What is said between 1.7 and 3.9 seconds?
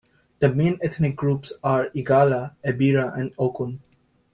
Igala, Ebira, and Okun.